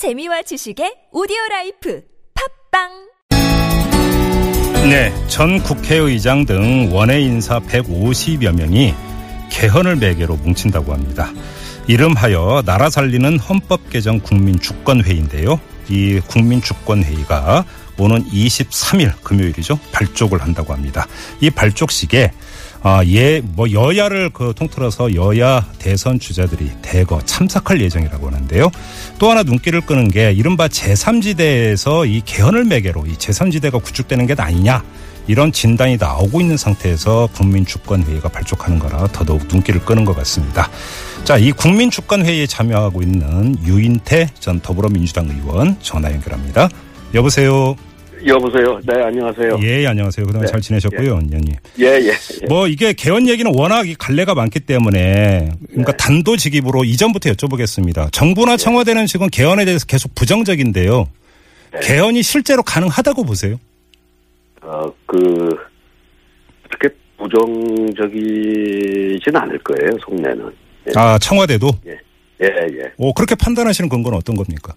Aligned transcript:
재미와 0.00 0.40
지식의 0.40 1.12
오디오 1.12 1.36
라이프 1.50 2.00
팟빵 2.72 2.88
네, 4.88 5.12
전 5.28 5.62
국회의장 5.62 6.46
등 6.46 6.88
원외 6.90 7.20
인사 7.20 7.60
150여 7.60 8.56
명이 8.56 8.94
개헌을 9.50 9.96
매개로 9.96 10.36
뭉친다고 10.36 10.94
합니다. 10.94 11.30
이름하여 11.86 12.62
나라 12.64 12.88
살리는 12.88 13.38
헌법 13.40 13.90
개정 13.90 14.20
국민 14.20 14.58
주권 14.58 15.04
회의인데요. 15.04 15.60
이 15.90 16.18
국민 16.26 16.62
주권 16.62 17.04
회의가 17.04 17.66
오는 17.98 18.24
23일 18.24 19.22
금요일이죠. 19.22 19.78
발족을 19.92 20.40
한다고 20.40 20.72
합니다. 20.72 21.06
이 21.42 21.50
발족식에 21.50 22.32
아, 22.82 23.04
예, 23.04 23.42
뭐 23.44 23.70
여야를 23.70 24.30
그 24.30 24.54
통틀어서 24.56 25.14
여야 25.14 25.66
대선 25.78 26.18
주자들이 26.18 26.70
대거 26.80 27.20
참석할 27.26 27.80
예정이라고 27.82 28.26
하는데요. 28.26 28.70
또 29.18 29.30
하나 29.30 29.42
눈길을 29.42 29.82
끄는 29.82 30.08
게 30.08 30.32
이른바 30.32 30.66
제3지대에서 30.68 32.10
이 32.10 32.22
개헌을 32.24 32.64
매개로 32.64 33.06
이 33.06 33.16
제3지대가 33.16 33.82
구축되는 33.82 34.26
게 34.26 34.34
아니냐. 34.36 34.82
이런 35.26 35.52
진단이 35.52 35.98
나오고 35.98 36.40
있는 36.40 36.56
상태에서 36.56 37.28
국민주권회의가 37.34 38.30
발족하는 38.30 38.78
거라 38.78 39.06
더더욱 39.08 39.46
눈길을 39.48 39.84
끄는 39.84 40.04
것 40.04 40.16
같습니다. 40.16 40.70
자, 41.24 41.36
이 41.36 41.52
국민주권회의에 41.52 42.46
참여하고 42.46 43.02
있는 43.02 43.56
유인태 43.64 44.28
전 44.40 44.58
더불어민주당 44.60 45.28
의원 45.28 45.76
전화 45.82 46.10
연결합니다. 46.10 46.68
여보세요. 47.14 47.76
여보세요. 48.26 48.80
네, 48.86 49.02
안녕하세요. 49.02 49.58
예, 49.62 49.86
안녕하세요. 49.86 50.26
그동안 50.26 50.46
네. 50.46 50.52
잘 50.52 50.60
지내셨고요, 50.60 51.02
의원님. 51.02 51.40
예, 51.80 51.86
예. 51.86 52.08
예. 52.08 52.46
뭐 52.48 52.66
이게 52.66 52.92
개헌 52.92 53.28
얘기는 53.28 53.50
워낙 53.54 53.88
이 53.88 53.94
갈래가 53.94 54.34
많기 54.34 54.60
때문에 54.60 55.50
그러니까 55.68 55.92
네. 55.92 55.96
단도직입으로 55.96 56.84
이전부터 56.84 57.30
여쭤보겠습니다. 57.30 58.12
정부나 58.12 58.56
청와대는 58.56 59.06
지금 59.06 59.28
개헌에 59.28 59.64
대해서 59.64 59.86
계속 59.86 60.14
부정적인데요. 60.14 61.08
네. 61.72 61.80
개헌이 61.80 62.22
실제로 62.22 62.62
가능하다고 62.62 63.24
보세요? 63.24 63.58
어, 64.62 64.92
그, 65.06 65.56
그렇게 66.68 66.94
부정적이진 67.16 68.56
않을 69.34 69.58
거예요, 69.60 69.90
속내는. 70.04 70.50
예, 70.88 70.92
아 70.96 71.18
청와대도 71.18 71.70
예, 71.86 71.92
예. 72.42 72.92
오 72.96 73.12
그렇게 73.12 73.34
판단하시는 73.34 73.88
근거는 73.88 74.16
어떤 74.16 74.34
겁니까? 74.36 74.74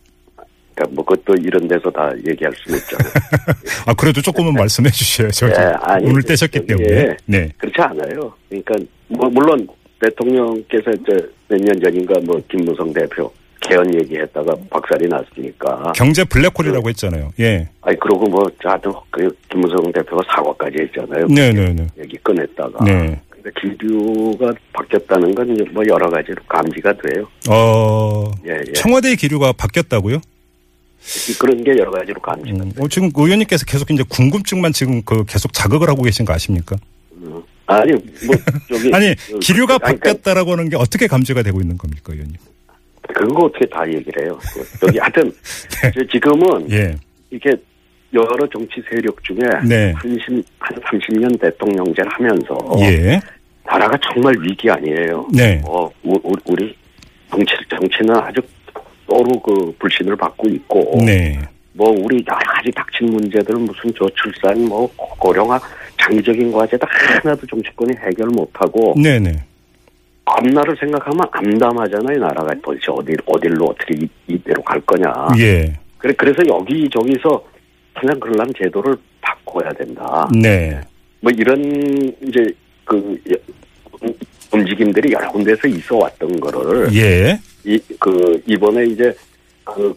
그러니까 0.76 0.96
뭐 0.96 1.06
그것도 1.06 1.36
이런 1.42 1.68
데서 1.68 1.90
다 1.92 2.12
얘기할 2.28 2.52
수는 2.64 2.78
있잖아요. 2.80 3.14
아 3.88 3.94
그래도 3.94 4.22
조금은 4.22 4.54
말씀해 4.54 4.90
주셔야죠. 4.90 5.48
예, 5.48 5.74
아니, 5.82 6.10
오늘 6.10 6.24
떼셨기 6.24 6.60
저기, 6.60 6.68
때문에. 6.68 6.90
예. 6.90 7.18
네. 7.26 7.50
그렇지 7.58 7.82
않아요. 7.82 8.34
그러니까, 8.50 8.76
뭐, 9.08 9.30
물론 9.30 9.68
대통령께서 10.02 10.92
몇년 11.48 11.80
전인가 11.82 12.16
뭐 12.26 12.42
김무성 12.50 12.92
대표 12.94 13.32
개헌 13.62 13.94
얘기했다가 14.02 14.54
박살이 14.70 15.08
났으니까. 15.08 15.94
경제 15.96 16.24
블랙홀이라고 16.26 16.90
했잖아요. 16.90 17.32
예. 17.40 17.68
아니, 17.82 17.98
그러고 18.00 18.26
뭐, 18.26 18.44
하여튼 18.64 18.92
그 19.10 19.30
김무성 19.50 19.92
대표가 19.94 20.22
사과까지 20.36 20.78
했잖아요. 20.82 21.28
네네네. 21.28 21.88
얘기 22.00 22.18
꺼냈다가. 22.24 22.84
네. 22.84 23.22
근데 23.30 23.50
기류가 23.60 24.54
바뀌었다는 24.74 25.36
건 25.36 25.44
뭐 25.74 25.84
여러 25.88 26.10
가지로 26.10 26.42
감지가 26.48 26.94
돼요. 26.94 27.28
어 27.50 28.32
예, 28.48 28.60
예. 28.68 28.72
청와대의 28.74 29.16
기류가 29.18 29.54
바뀌었다고요? 29.54 30.20
그런 31.40 31.64
게 31.64 31.72
여러 31.72 31.92
가지로 31.92 32.22
감지가 32.22 32.64
음, 32.64 32.90
지금 32.90 33.12
의원님께서 33.14 33.66
계속 33.66 33.92
이제 33.92 34.04
궁금증만 34.08 34.72
지금 34.72 35.02
그 35.04 35.26
계속 35.26 35.52
자극을 35.52 35.90
하고 35.90 36.04
계신 36.04 36.26
거 36.26 36.34
아십니까? 36.34 36.78
아니, 37.66 37.92
뭐, 37.92 38.36
저기. 38.70 38.92
아니 38.94 39.16
그, 39.16 39.40
기류가 39.40 39.74
아니, 39.76 39.82
그러니까 39.82 40.06
바뀌었다라고 40.06 40.52
하는 40.52 40.70
게 40.70 40.76
어떻게 40.76 41.08
감지가 41.08 41.44
되고 41.44 41.62
있는 41.62 41.78
겁니까, 41.78 42.14
의원님? 42.14 42.36
그거 43.02 43.46
어떻게 43.46 43.66
다 43.66 43.86
얘기를 43.88 44.24
해요. 44.24 44.40
그, 44.54 44.88
여기 44.88 45.00
하여튼, 45.00 45.32
저 45.94 46.06
지금은 46.12 46.72
예. 46.72 46.96
이게 47.32 47.52
여러 48.14 48.48
정치 48.50 48.82
세력 48.90 49.24
중에 49.24 49.40
네. 49.68 49.92
한, 49.94 50.18
10, 50.20 50.44
한 50.60 50.78
30년 50.78 51.40
대통령제를 51.42 52.12
하면서 52.12 52.58
예. 52.80 53.20
나라가 53.66 53.98
정말 54.04 54.34
위기 54.40 54.70
아니에요. 54.70 55.28
네. 55.34 55.62
어, 55.66 55.90
우리 56.04 56.76
정치, 57.30 57.54
정치는 57.70 58.16
아주 58.16 58.40
또로 59.14 59.40
그 59.40 59.76
불신을 59.78 60.16
받고 60.16 60.48
있고 60.50 60.98
네. 61.06 61.40
뭐 61.74 61.90
우리 61.90 62.24
여러 62.28 62.40
가지 62.40 62.72
닥친 62.72 63.08
문제들 63.08 63.56
무슨 63.56 63.94
저출산 63.94 64.66
뭐 64.66 64.90
고령화 64.96 65.60
장기적인 66.00 66.52
과제다 66.52 66.88
하나도 66.90 67.46
정치권이 67.46 67.96
해결 67.98 68.28
못하고 68.30 68.96
네네. 69.02 69.32
앞날을 70.26 70.76
생각하면 70.80 71.22
암담하잖아요 71.32 72.20
나라가 72.20 72.54
도대체 72.64 72.86
어디 72.90 73.14
어디로 73.26 73.66
어떻게 73.66 73.94
이, 73.96 74.10
이대로 74.28 74.64
갈 74.64 74.80
거냐 74.82 75.12
예. 75.38 75.72
그래 75.98 76.14
그래서 76.18 76.42
여기 76.48 76.90
저기서 76.90 77.46
그냥 78.00 78.20
그러려면 78.20 78.54
제도를 78.58 78.96
바꿔야 79.22 79.70
된다 79.74 80.28
네. 80.42 80.80
뭐 81.20 81.32
이런 81.36 81.62
이제 82.22 82.48
그 82.86 83.20
음, 84.04 84.14
움직임들이 84.54 85.14
여러 85.14 85.32
군데서 85.32 85.68
있어 85.68 85.98
왔던 85.98 86.40
거를 86.40 86.94
예. 86.96 87.40
이 87.66 87.80
그 88.04 88.42
이번에 88.46 88.84
이제 88.86 89.14
그, 89.64 89.96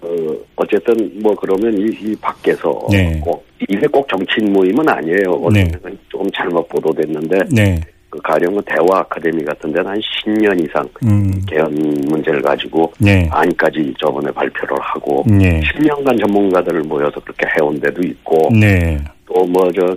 그 0.00 0.46
어쨌든 0.56 1.20
뭐 1.22 1.34
그러면 1.34 1.76
이, 1.78 1.92
이 2.00 2.16
밖에서 2.16 2.86
네. 2.90 3.20
꼭 3.22 3.44
이게 3.68 3.86
꼭 3.86 4.08
정치인 4.08 4.52
모임은 4.52 4.88
아니에요. 4.88 5.48
네. 5.52 5.70
조금 6.08 6.26
잘못 6.34 6.66
보도됐는데 6.70 7.38
네. 7.50 7.78
그 8.08 8.18
가령은 8.22 8.62
대화 8.64 9.00
아카데미 9.00 9.44
같은 9.44 9.70
데는 9.70 9.90
한 9.90 10.00
10년 10.00 10.64
이상 10.64 10.88
음. 11.04 11.30
개헌 11.46 11.72
문제를 12.08 12.40
가지고 12.40 12.90
네. 12.98 13.28
안까지 13.30 13.94
저번에 14.02 14.30
발표를 14.32 14.76
하고 14.80 15.22
네. 15.28 15.60
10년간 15.60 16.18
전문가들을 16.20 16.80
모여서 16.84 17.20
그렇게 17.20 17.46
해온 17.58 17.78
데도 17.78 18.00
있고 18.02 18.48
네. 18.58 18.98
또뭐 19.26 19.70
저 19.78 19.94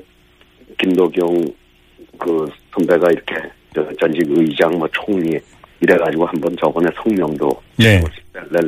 김도경 0.78 1.46
그 2.20 2.48
선배가 2.74 3.08
이렇게 3.12 3.36
저 3.36 3.63
전직 4.00 4.24
의장 4.30 4.72
뭐 4.78 4.88
총리 4.92 5.38
이래가지고 5.82 6.26
한번 6.26 6.56
저번에 6.60 6.90
성명도 6.96 7.50
네. 7.78 8.02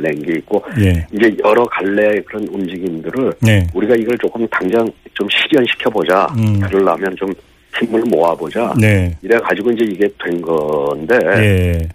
낸게 0.02 0.34
있고 0.38 0.62
예. 0.80 1.06
이제 1.12 1.34
여러 1.44 1.64
갈래의 1.64 2.22
그런 2.26 2.46
움직임들을 2.48 3.32
네. 3.40 3.66
우리가 3.74 3.94
이걸 3.96 4.16
조금 4.18 4.46
당장 4.48 4.86
좀 5.14 5.26
실현시켜 5.30 5.88
보자. 5.90 6.26
음. 6.36 6.60
그러려면 6.60 7.14
좀 7.16 7.32
힘을 7.78 8.02
모아보자. 8.02 8.74
네. 8.80 9.16
이래가지고 9.22 9.70
이제 9.72 9.84
이게 9.84 10.08
된 10.22 10.40
건데 10.42 11.18
예. 11.24 11.88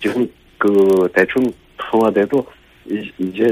지금 0.00 0.26
그 0.56 1.08
대충 1.14 1.42
청와대도 1.90 2.44
이- 2.90 3.10
이제 3.18 3.46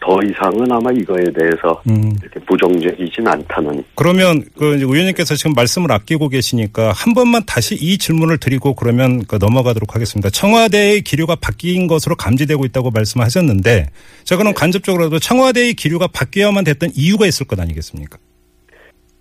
더 0.00 0.18
이상은 0.22 0.70
아마 0.72 0.90
이거에 0.90 1.22
대해서 1.32 1.80
음. 1.88 2.12
이렇게 2.20 2.40
부정적이진 2.40 3.26
않다는 3.26 3.84
그러면 3.94 4.42
그 4.58 4.74
의원님께서 4.74 5.36
지금 5.36 5.52
말씀을 5.52 5.92
아끼고 5.92 6.28
계시니까 6.28 6.90
한 6.92 7.14
번만 7.14 7.42
다시 7.46 7.76
이 7.76 7.98
질문을 7.98 8.38
드리고 8.38 8.74
그러면 8.74 9.24
그 9.26 9.38
넘어가도록 9.40 9.94
하겠습니다. 9.94 10.28
청와대의 10.30 11.02
기류가 11.02 11.36
바뀐 11.36 11.86
것으로 11.86 12.16
감지되고 12.16 12.64
있다고 12.64 12.90
말씀하셨는데 12.90 13.90
자 14.24 14.36
그럼 14.36 14.54
간접적으로도 14.54 15.20
청와대의 15.20 15.74
기류가 15.74 16.08
바뀌어야만 16.08 16.64
됐던 16.64 16.90
이유가 16.96 17.26
있을 17.26 17.46
것 17.46 17.60
아니겠습니까? 17.60 18.18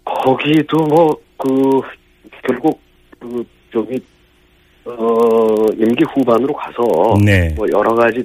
거기도 0.04 0.78
뭐 0.88 1.32
그 1.42 1.82
결국 2.48 2.80
그 3.20 3.44
저기 3.74 4.00
어 4.86 5.66
임기 5.76 6.04
후반으로 6.14 6.54
가서 6.54 6.84
네. 7.24 7.54
뭐 7.56 7.68
여러 7.74 7.94
가지 7.96 8.24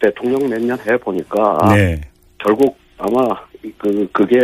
대통령 0.00 0.48
몇 0.48 0.60
년 0.60 0.78
해 0.88 0.96
보니까 0.98 1.58
네. 1.74 2.00
결국 2.38 2.76
아마 2.98 3.18
그 3.78 4.08
그게 4.12 4.38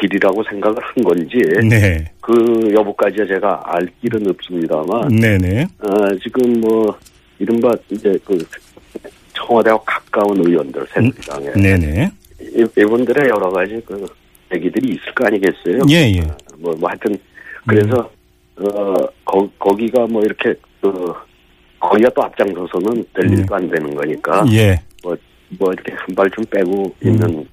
길이라고 0.00 0.42
생각을 0.44 0.76
한 0.82 1.04
건지 1.04 1.38
네. 1.68 2.04
그 2.20 2.72
여부까지 2.76 3.16
제가 3.26 3.62
알 3.64 3.88
길은 4.02 4.28
없습니다만 4.30 5.08
네네. 5.08 5.62
어, 5.80 6.14
지금 6.22 6.60
뭐 6.60 6.96
이른바 7.38 7.70
이제 7.90 8.18
그 8.24 8.36
청와대와 9.34 9.78
가까운 9.86 10.38
의원들 10.46 10.86
새누리당에 10.92 11.52
네네. 11.52 12.10
이- 12.40 12.66
이분들의 12.80 13.28
여러 13.28 13.48
가지 13.50 13.80
그 13.86 14.06
얘기들이 14.54 14.88
있을 14.94 15.14
거 15.14 15.26
아니겠어요? 15.26 15.78
예, 15.90 16.12
예. 16.16 16.20
뭐, 16.58 16.74
뭐 16.78 16.88
하여튼 16.88 17.16
그래서 17.66 18.10
어 18.58 18.94
거, 19.24 19.48
거기가 19.58 20.06
뭐 20.06 20.22
이렇게 20.22 20.54
그 20.80 21.12
거기가 21.80 22.10
또 22.10 22.22
앞장서서는 22.22 23.04
될 23.14 23.26
음. 23.26 23.32
일도 23.38 23.54
안 23.54 23.68
되는 23.70 23.94
거니까 23.94 24.44
예. 24.52 24.78
뭐, 25.50 25.68
뭐 25.68 25.72
이렇게 25.72 25.92
한 25.92 26.14
발 26.14 26.30
좀 26.30 26.44
빼고 26.46 26.94
있는 27.04 27.46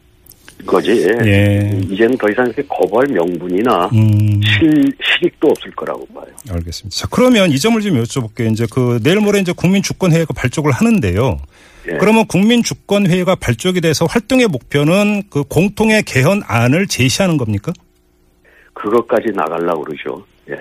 거지. 0.66 0.92
예. 1.25 1.81
이제는 1.90 2.18
더 2.18 2.30
이상 2.30 2.45
이렇게 2.45 2.63
거부할 2.69 3.07
명분이나 3.07 3.88
음. 3.94 4.40
실, 4.44 4.69
실익도 5.04 5.48
없을 5.50 5.72
거라고 5.72 6.06
봐요. 6.07 6.25
알겠습니다. 6.50 6.95
자, 6.95 7.07
그러면 7.12 7.50
이 7.51 7.57
점을 7.60 7.80
좀 7.81 8.01
여쭤볼게요. 8.01 8.51
이제 8.51 8.66
그 8.72 9.00
내일 9.04 9.19
모레 9.19 9.40
이제 9.40 9.51
국민주권회의가 9.51 10.34
발족을 10.34 10.72
하는데요. 10.72 11.38
예. 11.92 11.98
그러면 11.98 12.25
국민주권회의가 12.28 13.36
발족이 13.36 13.81
돼서 13.81 14.06
활동의 14.06 14.48
목표는 14.48 15.24
그 15.30 15.44
공통의 15.44 16.04
개헌안을 16.04 16.88
제시하는 16.88 17.36
겁니까? 17.38 17.74
그것까지 18.74 19.28
나가려고 19.34 19.84
그러죠. 19.84 20.25
예. 20.50 20.56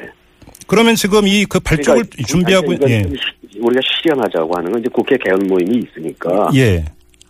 그러면 0.67 0.95
지금 0.97 1.27
이 1.27 1.45
그 1.45 1.61
발족을 1.61 2.05
그러니까 2.05 2.27
준비하고 2.27 2.75
예. 2.89 3.03
시- 3.03 3.59
우리가 3.61 3.81
실현하자고 4.03 4.57
하는 4.57 4.73
건 4.73 4.81
이제 4.81 4.89
국회 4.93 5.17
개헌 5.19 5.47
모임이 5.47 5.85
있으니까 5.87 6.51
예. 6.55 6.85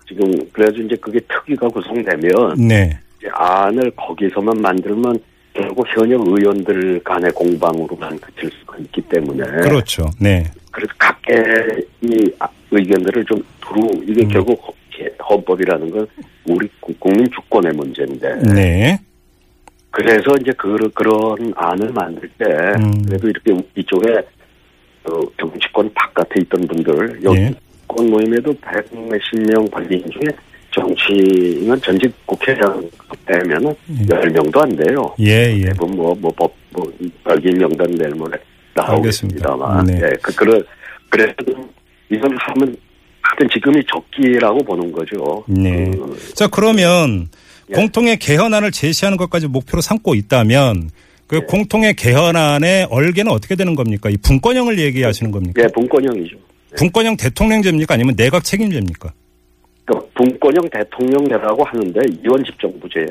지금 0.06 0.30
그래서 0.52 0.76
이제 0.78 0.96
그게 0.96 1.18
특위가 1.20 1.68
구성되면 1.68 2.54
네. 2.68 2.98
안을 3.32 3.90
거기서만 3.96 4.60
만들면 4.60 5.16
결국 5.54 5.86
현역 5.94 6.26
의원들 6.26 7.00
간의 7.04 7.30
공방으로만 7.32 8.18
그칠 8.20 8.50
수가 8.60 8.78
있기 8.78 9.02
때문에 9.02 9.44
그렇죠. 9.62 10.06
네. 10.20 10.44
그래서 10.70 10.92
각계의 10.98 11.84
이 12.02 12.32
아- 12.38 12.48
의견들을 12.70 13.24
좀 13.26 13.42
두루 13.60 13.90
이게 14.06 14.22
음. 14.24 14.28
결국 14.28 14.62
헌- 14.66 15.10
헌법이라는 15.28 15.90
건 15.90 16.06
우리 16.48 16.68
국- 16.80 16.98
국민 16.98 17.30
주권의 17.30 17.72
문제인데 17.72 18.34
네. 18.54 18.98
그래서 19.90 20.34
이제 20.40 20.52
그, 20.56 20.76
그런 20.94 21.52
안을 21.54 21.90
만들 21.92 22.28
때 22.38 22.44
음. 22.78 23.02
그래도 23.06 23.28
이렇게 23.28 23.54
이쪽에 23.76 24.10
어, 25.04 25.20
정치권 25.38 25.92
바깥에 25.92 26.40
있던 26.42 26.62
분들 26.62 27.20
여기 27.24 27.38
예. 27.40 27.54
권 27.92 28.10
모임에도 28.10 28.52
백 28.60 28.86
몇십 28.92 29.40
명 29.48 29.64
관리인 29.70 30.02
중에 30.10 30.28
정치인은 30.74 31.80
전직 31.82 32.12
국회의장 32.26 32.88
빼면은 33.26 33.74
예. 33.90 34.06
열 34.10 34.30
명도 34.30 34.62
안 34.62 34.74
돼요. 34.74 35.14
예, 35.20 35.54
예. 35.54 35.64
대부분 35.66 35.96
뭐 35.96 36.14
뭐 36.14 36.32
법 36.34 36.52
뭐 36.70 36.90
별개 37.24 37.50
명단 37.50 37.90
내일 37.92 38.14
모레 38.14 38.38
나오겠습니다만, 38.74 39.80
알겠습니다. 39.80 40.06
네. 40.06 40.06
예, 40.06 40.16
그 40.22 40.34
그래 40.34 40.60
그래도 41.10 41.44
이건 42.10 42.36
하면 42.38 42.76
하여튼 43.20 43.48
지금이 43.52 43.82
적기라고 43.92 44.64
보는 44.64 44.90
거죠. 44.92 45.44
네. 45.46 45.90
그, 45.90 46.34
자, 46.34 46.48
그러면 46.48 47.28
예. 47.70 47.74
공통의 47.74 48.18
개헌안을 48.18 48.70
제시하는 48.72 49.16
것까지 49.18 49.46
목표로 49.48 49.82
삼고 49.82 50.14
있다면 50.14 50.90
그 51.26 51.36
예. 51.36 51.40
공통의 51.40 51.94
개헌안의 51.94 52.88
얼개는 52.90 53.30
어떻게 53.30 53.54
되는 53.54 53.74
겁니까? 53.74 54.08
이 54.10 54.16
분권형을 54.16 54.78
얘기하시는 54.78 55.30
겁니까? 55.30 55.62
예, 55.62 55.68
분권형이죠. 55.68 56.36
분권형 56.76 57.16
대통령제입니까? 57.16 57.94
아니면 57.94 58.14
내각 58.16 58.44
책임제입니까? 58.44 59.12
그러니까 59.84 60.08
분권형 60.14 60.68
대통령제라고 60.70 61.64
하는데 61.64 62.00
이원 62.24 62.44
집 62.44 62.58
정부제. 62.60 63.06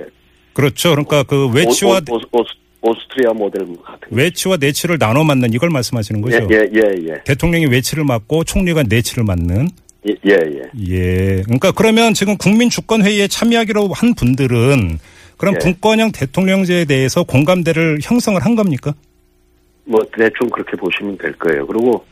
그렇죠. 0.53 0.89
그러니까 0.91 1.23
그 1.23 1.47
외치와 1.49 2.01
오, 2.09 2.15
오, 2.15 2.39
오, 2.39 2.43
오스트리아 2.89 3.31
모델 3.33 3.61
같은. 3.83 4.07
외치와 4.09 4.57
내치를 4.57 4.97
나눠 4.97 5.23
맡는 5.23 5.53
이걸 5.53 5.69
말씀하시는 5.69 6.21
거죠. 6.21 6.37
예, 6.51 6.55
예, 6.55 6.69
예, 6.75 7.09
예, 7.09 7.23
대통령이 7.25 7.65
외치를 7.67 8.03
맡고 8.03 8.43
총리가 8.43 8.83
내치를 8.83 9.23
맡는. 9.23 9.67
예, 10.09 10.13
예, 10.27 10.31
예. 10.33 10.61
예. 10.89 11.41
그러니까 11.43 11.71
그러면 11.71 12.13
지금 12.15 12.35
국민 12.37 12.69
주권 12.69 13.03
회의에 13.05 13.27
참여하기로 13.27 13.89
한 13.93 14.15
분들은 14.15 14.97
그럼 15.37 15.55
예. 15.55 15.59
분권형 15.59 16.11
대통령제에 16.11 16.85
대해서 16.85 17.23
공감대를 17.23 17.99
형성을 18.01 18.43
한 18.43 18.55
겁니까? 18.55 18.93
뭐 19.85 19.99
대충 20.17 20.49
그렇게 20.49 20.75
보시면 20.77 21.17
될 21.17 21.33
거예요. 21.33 21.67
그리고 21.67 22.03
저- 22.03 22.11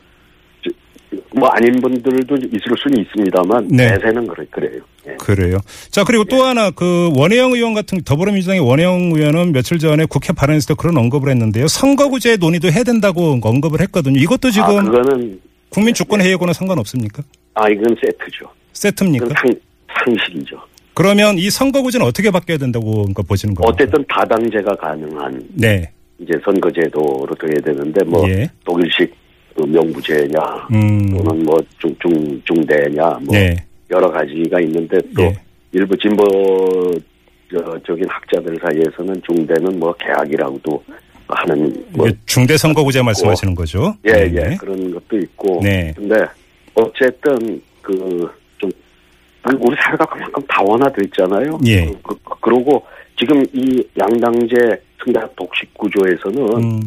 뭐 1.36 1.48
아닌 1.50 1.80
분들도 1.82 2.36
있을 2.36 2.76
수는 2.78 3.04
있습니다만 3.06 3.68
네. 3.70 3.94
대세는 3.94 4.28
그래 4.28 4.46
그래요. 4.52 4.82
예. 5.08 5.16
그래요. 5.16 5.58
자, 5.90 6.04
그리고 6.04 6.24
또 6.26 6.44
하나 6.44 6.70
그 6.72 7.12
원혜영 7.16 7.54
의원 7.54 7.74
같은 7.74 8.02
더불어민주당의 8.04 8.62
원혜영 8.62 9.12
의원은 9.16 9.52
며칠 9.52 9.80
전에 9.80 10.06
국회 10.06 10.34
발언에서 10.34 10.76
그런 10.76 10.98
언급을 10.98 11.30
했는데요. 11.30 11.68
선거구제 11.68 12.38
논의도 12.38 12.72
해야 12.72 12.84
된다고 12.84 13.40
언급을 13.42 13.82
했거든요. 13.82 14.20
이것도 14.20 14.52
지금 14.52 14.80
아 14.80 14.84
그거는 14.84 15.40
국민 15.70 15.94
주권회의하고는 15.94 16.54
상관없습니까? 16.54 17.24
아 17.56 17.70
이건 17.70 17.96
세트죠. 18.02 18.46
세트입니까? 18.74 19.28
상 19.28 19.54
상식이죠. 20.06 20.58
그러면 20.94 21.38
이 21.38 21.50
선거구제는 21.50 22.06
어떻게 22.06 22.30
바뀌어야 22.30 22.58
된다고 22.58 22.92
그러니까 22.92 23.24
보시는 23.24 23.56
겁니까? 23.56 23.74
어쨌든 23.74 24.06
다당제가 24.08 24.76
가능한 24.76 25.42
네. 25.54 25.90
이제 26.20 26.34
선거제도로 26.44 27.28
돼야 27.40 27.54
되는데 27.64 28.04
뭐 28.06 28.28
예. 28.30 28.50
독일식 28.66 29.10
그 29.10 29.19
명부제냐 29.72 30.40
음. 30.74 31.10
또는 31.10 31.44
뭐 31.44 31.58
중, 31.80 31.96
중, 32.00 32.42
중대냐 32.46 33.04
뭐 33.22 33.28
네. 33.32 33.56
여러 33.92 34.10
가지가 34.10 34.60
있는데 34.62 34.98
또 35.16 35.24
예. 35.24 35.36
일부 35.72 35.98
진보 35.98 36.26
적인 37.86 38.08
학자들 38.08 38.58
사이에서는 38.62 39.22
중대는 39.26 39.80
뭐 39.80 39.94
계약이라고도 39.94 40.84
하는 41.30 41.86
뭐 41.92 42.08
중대 42.26 42.58
선거구제 42.58 43.02
말씀하시는 43.02 43.54
거죠? 43.56 43.96
예, 44.06 44.28
네. 44.28 44.52
예, 44.52 44.56
그런 44.58 44.92
것도 44.92 45.18
있고. 45.18 45.60
네. 45.64 45.94
근데, 45.96 46.16
어쨌든, 46.74 47.62
그, 47.82 48.28
좀, 48.58 48.70
우리 49.60 49.76
사회가 49.80 50.06
그만큼 50.06 50.44
다원화돼 50.48 51.04
있잖아요. 51.06 51.60
예. 51.68 51.86
그, 52.04 52.16
그, 52.24 52.50
러고 52.50 52.84
지금 53.18 53.44
이 53.54 53.84
양당제 54.00 54.56
승자 55.04 55.28
독식 55.36 55.74
구조에서는 55.76 56.64
음. 56.64 56.82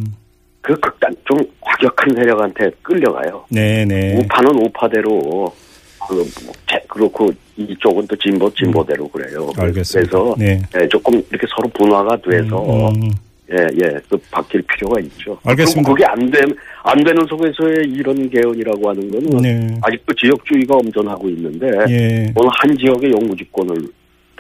그 0.63 0.75
극단, 0.79 1.15
좀 1.25 1.37
과격한 1.61 2.15
세력한테 2.15 2.71
끌려가요. 2.83 3.45
네네. 3.51 4.17
우파는 4.21 4.65
우파대로, 4.67 5.53
그, 6.09 6.15
뭐 6.15 6.55
제- 6.71 6.83
그렇고, 6.89 7.31
이쪽은 7.57 8.07
또 8.07 8.17
진보, 8.17 8.49
진보대로 8.55 9.09
그래요. 9.09 9.51
음. 9.57 9.61
알겠습니다. 9.61 10.11
그래서, 10.11 10.35
네. 10.39 10.63
예, 10.81 10.89
조금 10.89 11.15
이렇게 11.31 11.47
서로 11.55 11.69
분화가 11.71 12.17
돼서, 12.19 12.91
음. 12.91 13.11
예, 13.53 13.57
예, 13.85 13.99
그 14.09 14.17
바뀔 14.31 14.63
필요가 14.63 15.01
있죠. 15.01 15.37
알겠습니다. 15.45 15.91
그게 15.91 16.05
안 16.07 16.31
되, 16.31 16.39
안 16.85 17.03
되는 17.05 17.27
속에서의 17.27 17.89
이런 17.89 18.31
개헌이라고 18.31 18.89
하는 18.89 19.11
거는 19.11 19.43
네. 19.43 19.79
아직도 19.83 20.15
지역주의가 20.15 20.77
엄존하고 20.77 21.29
있는데 21.29 21.67
예. 21.91 22.33
어느 22.35 22.49
한 22.51 22.79
지역의 22.79 23.11
영구집권을 23.21 23.77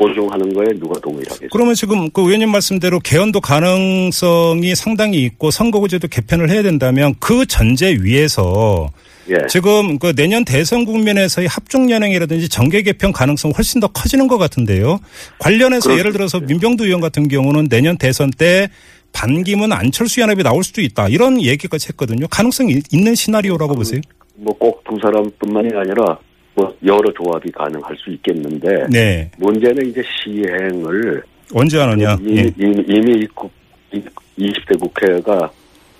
보증하는 0.02 0.52
거에 0.52 0.68
누가 0.78 0.98
동의하겠어요? 1.00 1.48
그러면 1.52 1.74
지금 1.74 2.10
그 2.10 2.22
의원님 2.22 2.50
말씀대로 2.50 2.98
개헌도 3.00 3.40
가능성이 3.40 4.74
상당히 4.74 5.22
있고 5.24 5.50
선거구제도 5.50 6.08
개편을 6.08 6.50
해야 6.50 6.62
된다면 6.62 7.14
그 7.20 7.46
전제 7.46 7.96
위에서 8.00 8.90
예, 9.30 9.36
지금 9.48 9.98
그 10.00 10.14
내년 10.16 10.44
대선 10.44 10.84
국면에서의 10.84 11.46
합종 11.46 11.90
연행이라든지 11.90 12.48
정계 12.48 12.82
개편 12.82 13.12
가능성 13.12 13.52
훨씬 13.56 13.80
더 13.80 13.86
커지는 13.86 14.26
것 14.26 14.36
같은데요. 14.38 14.98
관련해서 15.38 15.84
그렇죠. 15.90 15.98
예를 16.00 16.12
들어서 16.12 16.40
민병두 16.40 16.86
의원 16.86 17.00
같은 17.00 17.28
경우는 17.28 17.68
내년 17.68 17.96
대선 17.96 18.30
때 18.30 18.68
반기문 19.12 19.72
안철수 19.72 20.20
연합이 20.20 20.42
나올 20.42 20.64
수도 20.64 20.80
있다 20.80 21.08
이런 21.08 21.40
얘기까지 21.40 21.88
했거든요. 21.90 22.26
가능성이 22.28 22.80
있는 22.90 23.14
시나리오라고 23.14 23.74
보세요. 23.76 24.00
뭐 24.36 24.52
꼭 24.58 24.82
두 24.84 24.98
사람뿐만이 25.00 25.68
아니라 25.74 26.18
뭐 26.54 26.74
여러 26.84 27.10
조합이 27.12 27.50
가능할 27.52 27.96
수 27.96 28.10
있겠는데 28.10 28.86
네. 28.90 29.30
문제는 29.38 29.86
이제 29.88 30.02
시행을 30.22 31.22
언제 31.54 31.78
하느냐. 31.78 32.16
이미, 32.20 32.38
예. 32.38 32.52
이미, 32.58 32.84
이미 32.88 33.26
국- 33.34 33.50
이- 33.92 34.02
20대 34.38 34.78
국회가 34.78 35.50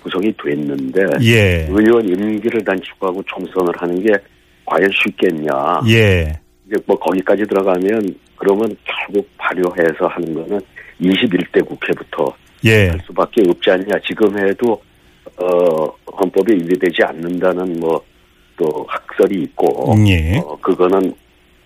구성이 0.01 0.33
됐는데 0.37 1.01
예. 1.23 1.67
의원 1.69 2.07
임기를 2.07 2.63
단축하고 2.63 3.23
총선을 3.23 3.71
하는 3.77 4.01
게 4.03 4.11
과연 4.65 4.89
쉽겠냐? 4.91 5.51
예. 5.89 6.33
이제 6.67 6.75
뭐 6.85 6.97
거기까지 6.99 7.43
들어가면 7.45 8.15
그러면 8.35 8.75
결국 8.85 9.27
발효해서 9.37 10.07
하는 10.07 10.33
거는 10.33 10.59
21대 11.01 11.65
국회부터 11.65 12.33
예. 12.65 12.87
할 12.89 12.99
수밖에 13.05 13.41
없지 13.47 13.71
않냐. 13.71 13.93
지금 14.07 14.37
해도 14.37 14.81
어 15.37 15.85
헌법에 16.19 16.53
위배되지 16.53 17.03
않는다는 17.03 17.79
뭐 17.79 18.03
또 18.57 18.85
학설이 18.87 19.43
있고 19.43 19.95
예. 20.07 20.37
어 20.37 20.57
그거는 20.61 21.13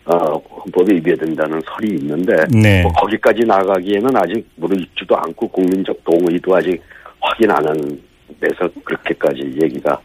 어 0.06 0.38
헌법에 0.38 0.96
위배된다는 0.96 1.62
설이 1.66 1.96
있는데 1.96 2.34
네. 2.50 2.82
뭐 2.82 2.92
거기까지 2.94 3.44
나가기에는 3.46 4.16
아직 4.16 4.48
무르익지도 4.56 5.16
않고 5.18 5.48
국민적 5.50 6.04
동의도 6.04 6.56
아직 6.56 6.82
확인 7.20 7.52
안 7.52 7.68
하는 7.68 8.02
데서 8.40 8.70
그렇게까지 8.84 9.42
얘기가 9.62 10.00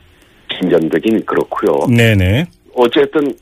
진전되긴 0.58 1.24
그렇고요. 1.24 1.86
네네. 1.88 2.46
어쨌든 2.74 3.32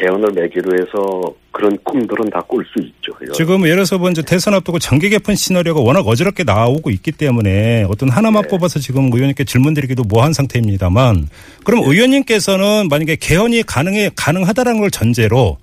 개헌을 0.00 0.30
매기로 0.32 0.74
해서 0.74 1.20
그런 1.52 1.76
꿈들은 1.82 2.30
다 2.30 2.40
꿀 2.42 2.64
수 2.66 2.80
있죠. 2.80 3.12
지금 3.34 3.62
예를 3.64 3.76
들어서 3.76 3.98
먼저 3.98 4.22
대선 4.22 4.54
앞두고 4.54 4.78
정계 4.78 5.08
개편 5.08 5.34
시나리오가 5.34 5.80
워낙 5.80 6.06
어지럽게 6.06 6.44
나오고 6.44 6.90
있기 6.90 7.12
때문에 7.12 7.84
어떤 7.88 8.08
하나만 8.08 8.42
네. 8.42 8.48
뽑아서 8.48 8.78
지금 8.78 9.04
의원님께 9.12 9.44
질문 9.44 9.74
드리기도 9.74 10.04
뭐한 10.04 10.32
상태입니다만 10.32 11.28
그럼 11.64 11.80
네. 11.82 11.90
의원님께서는 11.90 12.88
만약에 12.88 13.16
개헌이 13.16 13.64
가능해 13.64 14.10
가능하다라는 14.16 14.80
걸 14.80 14.90
전제로 14.90 15.58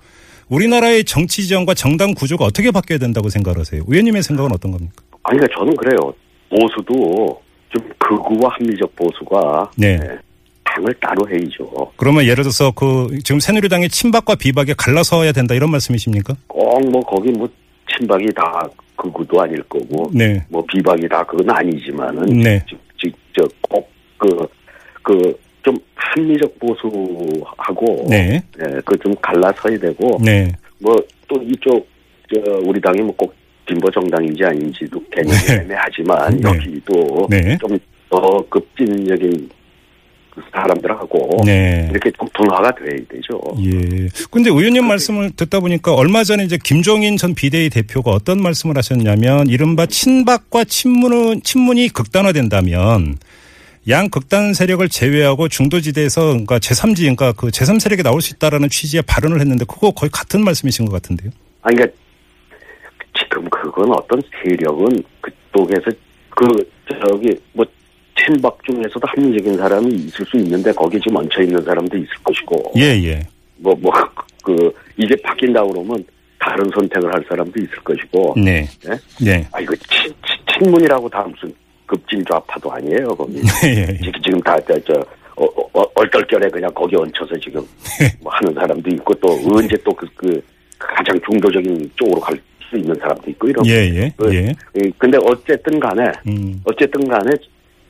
우리나라의 0.48 1.04
정치 1.04 1.46
지형과 1.46 1.74
정당 1.74 2.14
구조가 2.14 2.44
어떻게 2.44 2.70
바뀌어야 2.70 2.98
된다고 2.98 3.28
생각하세요? 3.30 3.82
의원님의 3.88 4.22
생각은 4.22 4.52
어떤 4.52 4.70
겁니까? 4.70 4.92
아니, 5.24 5.38
그러니까 5.38 5.58
저는 5.58 5.74
그래요. 5.76 6.14
보수도 6.50 7.40
좀 7.70 7.82
극우와 7.98 8.50
합리적 8.52 8.94
보수가 8.94 9.70
네. 9.76 9.98
네, 10.76 10.82
당을 10.82 10.94
따로 11.00 11.28
해야죠. 11.28 11.92
그러면 11.96 12.24
예를 12.24 12.44
들어서 12.44 12.70
그 12.70 13.08
지금 13.24 13.40
새누리당의 13.40 13.88
친박과 13.88 14.34
비박에 14.36 14.74
갈라서야 14.76 15.32
된다 15.32 15.54
이런 15.54 15.70
말씀이십니까? 15.70 16.34
꼭 16.48 16.80
뭐 16.90 17.00
거기 17.02 17.30
뭐 17.30 17.48
친박이 17.98 18.26
다 18.34 18.68
극우도 18.96 19.40
아닐 19.40 19.62
거고 19.64 20.10
네. 20.12 20.44
뭐 20.48 20.64
비박이 20.66 21.08
다 21.08 21.22
그건 21.24 21.50
아니지만은 21.50 22.26
네. 22.40 22.62
저꼭그 23.36 24.48
그 25.02 25.46
좀 25.66 25.76
합리적 25.96 26.58
보수하고 26.60 28.06
네. 28.08 28.40
그좀 28.84 29.12
갈라서야 29.20 29.76
되고 29.78 30.16
네. 30.24 30.52
뭐또 30.78 31.42
이쪽 31.42 31.88
저 32.32 32.40
우리 32.62 32.80
당이 32.80 33.00
뭐 33.00 33.12
꼭 33.16 33.34
진보 33.68 33.90
정당인지 33.90 34.44
아닌지도 34.44 35.02
개념이 35.10 35.36
네. 35.38 35.54
애매하지만 35.54 36.36
네. 36.36 36.48
여기도 36.48 37.26
네. 37.28 37.58
좀더 37.58 38.44
급진적인 38.48 39.50
사람들하고 40.52 41.42
네. 41.44 41.88
이렇게 41.90 42.10
좀 42.12 42.28
분화가 42.34 42.74
돼야 42.74 42.96
되죠. 43.08 43.40
예. 43.64 44.08
근데 44.30 44.50
의원님 44.50 44.86
말씀을 44.86 45.30
듣다 45.36 45.60
보니까 45.60 45.94
얼마 45.94 46.24
전에 46.24 46.44
이제 46.44 46.58
김종인 46.62 47.16
전 47.16 47.34
비대위 47.34 47.70
대표가 47.70 48.10
어떤 48.10 48.42
말씀을 48.42 48.76
하셨냐면 48.76 49.48
이른바 49.48 49.86
친박과 49.86 50.64
친문은 50.64 51.42
친문이 51.42 51.88
극단화된다면 51.88 53.16
양 53.88 54.08
극단 54.08 54.52
세력을 54.52 54.86
제외하고 54.88 55.48
중도지대에서 55.48 56.26
그러니까 56.28 56.58
제3지 56.58 57.00
그러니까 57.02 57.32
그 57.32 57.48
제3 57.48 57.78
세력이 57.78 58.02
나올 58.02 58.20
수 58.20 58.34
있다라는 58.34 58.68
취지의 58.68 59.04
발언을 59.06 59.40
했는데 59.40 59.64
그거 59.64 59.92
거의 59.92 60.10
같은 60.10 60.44
말씀이신 60.44 60.86
것 60.86 60.92
같은데요. 60.92 61.30
아니, 61.62 61.76
그러니까 61.76 61.96
지금 63.18 63.48
그건 63.48 63.92
어떤 63.92 64.20
세력은 64.42 65.02
그쪽에서 65.20 65.90
그 66.30 66.70
저기 67.06 67.36
뭐 67.52 67.64
친박 68.18 68.58
중에서도 68.64 69.00
합리적인 69.02 69.56
사람이 69.58 69.94
있을 69.94 70.24
수 70.26 70.36
있는데 70.38 70.72
거기 70.72 70.98
지금 71.00 71.16
얹혀 71.16 71.42
있는 71.42 71.62
사람도 71.62 71.96
있을 71.96 72.10
것이고 72.24 72.72
예, 72.76 72.82
예. 73.04 73.22
뭐 73.58 73.74
뭐 73.80 73.92
그 74.44 74.72
이제 74.96 75.14
바뀐다 75.22 75.62
그러면 75.64 76.04
다른 76.38 76.70
선택을 76.74 77.12
할 77.12 77.24
사람도 77.28 77.52
있을 77.60 77.74
것이고 77.82 78.34
네. 78.36 78.66
네? 78.84 78.96
네. 79.20 79.48
아 79.52 79.60
이거 79.60 79.74
친, 79.90 80.12
친- 80.24 80.62
친문이라고 80.64 81.08
다 81.08 81.26
무슨 81.28 81.52
급진 81.84 82.24
좌파도 82.24 82.70
아니에요 82.72 83.08
거기 83.08 83.38
예, 83.64 83.80
예. 83.90 83.96
지금 83.98 84.22
지금 84.22 84.40
다저 84.40 84.74
어, 85.36 85.44
어, 85.44 85.82
얼떨결에 85.96 86.48
그냥 86.48 86.70
거기 86.74 86.96
얹혀서 86.96 87.36
지금 87.42 87.60
뭐 88.22 88.32
하는 88.32 88.54
사람도 88.54 88.88
있고 88.94 89.12
또 89.14 89.28
언제 89.52 89.76
또 89.84 89.92
그 89.92 90.06
그 90.16 90.40
가장 90.78 91.18
중도적인 91.28 91.90
쪽으로 91.96 92.20
갈 92.20 92.38
수 92.68 92.76
있는 92.76 92.92
사람도 92.96 93.30
있고 93.30 93.46
이런 93.48 93.64
예, 93.66 93.72
예. 93.94 94.12
예. 94.32 94.52
예, 94.76 94.90
근데 94.98 95.16
어쨌든 95.18 95.78
간에 95.78 96.02
음. 96.26 96.60
어쨌든 96.64 97.06
간에 97.06 97.30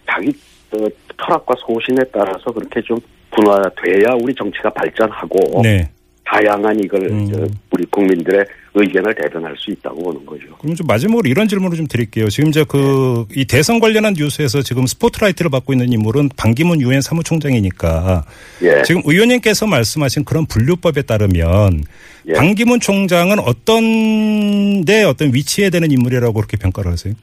자기 0.08 0.32
어, 0.72 0.86
철학과 1.24 1.54
소신에 1.58 2.02
따라서 2.12 2.52
그렇게 2.52 2.80
좀 2.82 2.98
분화돼야 3.30 4.14
우리 4.20 4.34
정치가 4.34 4.70
발전하고 4.70 5.62
네. 5.62 5.88
다양한 6.24 6.78
이걸 6.82 7.02
음. 7.10 7.30
저, 7.32 7.46
우리 7.70 7.84
국민들의 7.86 8.44
의견을 8.74 9.14
대변할 9.14 9.54
수 9.56 9.70
있다고 9.70 10.02
보는 10.02 10.26
거죠. 10.26 10.44
그럼 10.58 10.74
좀 10.74 10.86
마지막으로 10.86 11.28
이런 11.28 11.48
질문을 11.48 11.76
좀 11.76 11.86
드릴게요. 11.86 12.28
지금 12.28 12.50
이제 12.50 12.64
그이 12.64 13.46
대선 13.46 13.80
관련한 13.80 14.14
뉴스에서 14.14 14.60
지금 14.62 14.86
스포트라이트를 14.86 15.50
받고 15.50 15.72
있는 15.72 15.92
인물은 15.92 16.30
반기문 16.36 16.80
유엔 16.82 17.00
사무총장이니까 17.00 18.24
예. 18.62 18.82
지금 18.82 19.02
의원님께서 19.04 19.66
말씀하신 19.66 20.24
그런 20.24 20.46
분류법에 20.46 21.02
따르면 21.02 21.84
예. 22.28 22.32
반기문 22.32 22.80
총장은 22.80 23.38
어떤 23.38 24.84
데 24.84 25.04
어떤 25.04 25.32
위치에 25.32 25.70
되는 25.70 25.90
인물이라고 25.90 26.34
그렇게 26.34 26.56
평가를 26.58 26.92
하세요? 26.92 27.14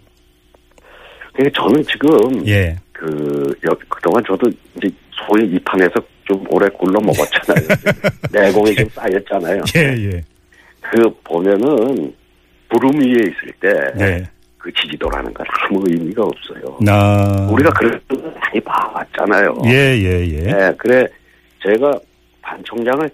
그러니까 1.33 1.61
저는 1.61 1.83
지금 1.83 2.47
예. 2.47 2.75
그 2.91 3.53
여- 3.65 3.77
그동안 3.89 4.23
저도 4.25 4.49
이제 4.77 4.87
소위 5.11 5.47
이 5.47 5.59
판에서 5.59 5.93
좀 6.25 6.43
오래 6.49 6.67
굴러 6.69 6.99
먹었잖아요. 7.01 7.67
내공이 8.31 8.75
좀 8.75 8.87
쌓였잖아요. 8.89 9.63
예, 9.75 9.81
예. 10.11 10.23
그 10.81 11.09
보면은 11.23 12.13
구름 12.69 12.99
위에 13.01 13.11
있을 13.21 13.51
때 13.59 13.69
네. 13.97 14.23
그 14.57 14.71
지지도라는 14.73 15.33
건 15.33 15.45
아무 15.49 15.83
의미가 15.87 16.23
없어요. 16.23 16.77
나 16.81 17.47
우리가 17.51 17.71
그런 17.71 17.99
걸 18.07 18.33
많이 18.39 18.59
봐왔잖아요. 18.61 19.55
예, 19.65 19.71
예, 19.99 20.25
예. 20.27 20.39
네, 20.43 20.73
그래 20.77 21.05
제가 21.63 21.91
반 22.41 22.61
총장을 22.63 23.09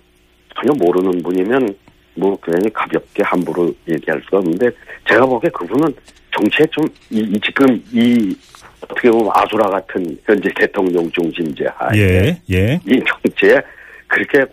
전혀 0.56 0.72
모르는 0.78 1.22
분이면 1.24 1.74
뭐 2.20 2.38
괜히 2.44 2.72
가볍게 2.74 3.24
함부로 3.24 3.74
얘기할 3.88 4.22
수가 4.26 4.38
없는데 4.38 4.70
제가 5.08 5.26
보기에 5.26 5.50
그분은 5.52 5.94
정치에 6.32 6.66
좀 6.72 6.86
이, 7.10 7.20
이 7.20 7.40
지금 7.40 7.82
이 7.92 8.36
어떻게 8.82 9.10
보면 9.10 9.32
아수라 9.34 9.70
같은 9.70 10.18
현재 10.26 10.50
대통령 10.56 11.10
중심제 11.12 11.66
하에 11.76 11.98
예, 11.98 12.42
예. 12.52 12.80
이 12.86 13.02
정치에 13.08 13.62
그렇게 14.08 14.46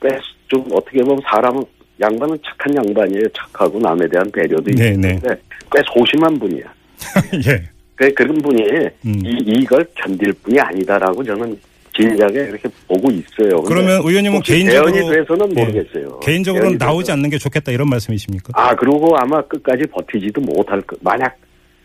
꽤좀 0.00 0.66
어떻게 0.72 1.02
보면 1.02 1.20
사람은 1.28 1.64
양반은 2.00 2.36
착한 2.44 2.74
양반이에요. 2.76 3.28
착하고 3.34 3.78
남에 3.78 4.08
대한 4.08 4.30
배려도 4.30 4.70
네, 4.72 4.88
있는데 4.90 5.36
꽤 5.72 5.80
소심한 5.92 6.38
분이야. 6.38 6.64
예. 7.48 7.62
그 7.96 8.12
그런 8.14 8.36
분이 8.38 8.62
음. 9.06 9.20
이, 9.24 9.38
이걸 9.46 9.86
견딜 9.94 10.32
분이 10.32 10.58
아니다라고 10.58 11.22
저는 11.22 11.56
진작에 11.96 12.46
그렇게 12.46 12.68
보고 12.88 13.10
있어요. 13.10 13.62
그러면 13.62 14.00
의원님은 14.04 14.40
개인적으로 14.42 14.96
예. 14.96 15.00
모르겠어요. 15.00 16.18
개인적으로는 16.20 16.78
나오지. 16.78 17.12
않는 17.12 17.30
게 17.30 17.38
좋겠다 17.38 17.70
이런 17.70 17.88
말씀이십니까? 17.88 18.52
아 18.54 18.74
그리고 18.74 19.14
아마 19.16 19.40
끝까지 19.42 19.84
버티지도 19.86 20.40
못할 20.40 20.80
거. 20.82 20.96
만약 21.00 21.36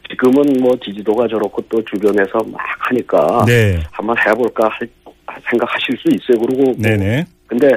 지금은 0.09 0.57
뭐 0.61 0.71
지지도가 0.83 1.27
저렇고 1.27 1.61
또 1.69 1.83
주변에서 1.85 2.39
막 2.51 2.59
하니까 2.79 3.43
네. 3.45 3.79
한번 3.91 4.15
해볼까 4.17 4.67
할 4.69 4.87
생각하실 5.51 5.97
수 5.97 6.09
있어요. 6.09 6.43
그리고 6.45 6.63
뭐 6.63 6.75
네네. 6.79 7.25
근데 7.45 7.67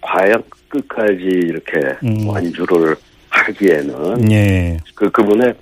과연 0.00 0.42
끝까지 0.68 1.22
이렇게 1.22 1.78
음. 2.04 2.26
완주를 2.28 2.96
하기에는 3.28 4.30
예. 4.32 4.78
그 4.94 5.10
그분의 5.10 5.52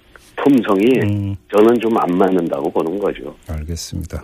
품성이 0.43 1.01
음. 1.05 1.37
저는 1.53 1.79
좀 1.81 1.91
안 2.01 2.17
맞는다고 2.17 2.71
보는 2.71 2.99
거죠. 2.99 3.35
알겠습니다. 3.49 4.23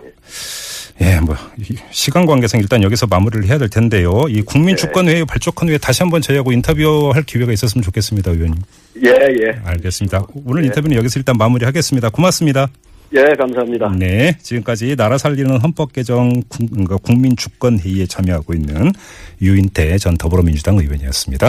예, 1.01 1.19
뭐이 1.19 1.77
시간 1.91 2.25
관계상 2.25 2.59
일단 2.59 2.81
여기서 2.81 3.05
마무리를 3.05 3.45
해야 3.47 3.57
될 3.59 3.69
텐데요. 3.69 4.23
이 4.29 4.41
국민주권회의 4.41 5.25
발족한 5.25 5.69
후에 5.69 5.77
다시 5.77 6.01
한번 6.01 6.21
저희하고 6.21 6.51
인터뷰할 6.51 7.21
기회가 7.23 7.51
있었으면 7.51 7.83
좋겠습니다, 7.83 8.31
의원님. 8.31 8.55
예, 9.05 9.09
예. 9.09 9.59
알겠습니다. 9.63 10.25
오늘 10.45 10.63
예. 10.63 10.67
인터뷰는 10.67 10.97
여기서 10.97 11.19
일단 11.19 11.35
마무리하겠습니다. 11.37 12.09
고맙습니다. 12.09 12.67
예, 13.15 13.23
감사합니다. 13.37 13.93
네, 13.97 14.35
지금까지 14.41 14.95
나라 14.97 15.17
살리는 15.17 15.61
헌법 15.61 15.93
개정 15.93 16.41
국민주권회의에 17.03 18.05
참여하고 18.05 18.53
있는 18.53 18.91
유인태 19.41 19.97
전 19.97 20.17
더불어민주당 20.17 20.77
의원이었습니다. 20.77 21.45